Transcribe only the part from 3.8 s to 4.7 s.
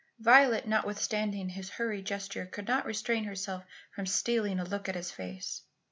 from stealing a